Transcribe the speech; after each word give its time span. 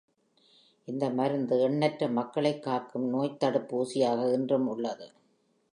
இந்த 0.87 1.09
மருந்து 1.09 1.59
எண்ணற்ற 1.59 2.07
மக்களைக் 2.07 2.63
காக்கும் 2.63 3.07
நோய்த் 3.09 3.39
தடுப்பு 3.39 3.83
ஊசியாக 3.83 4.33
இன்றும் 4.33 4.67
உள்ளது. 4.67 5.07